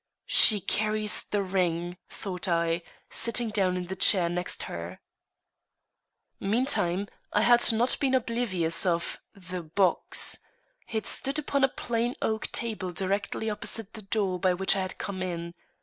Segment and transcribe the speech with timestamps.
[0.25, 4.99] "She carries the ring," thought I, sitting down in the chair next her.
[6.39, 10.39] Meantime, I had not been oblivious of the box.
[10.91, 14.97] It stood upon a plain oak table directly opposite the door by which I had
[14.97, 15.53] come in.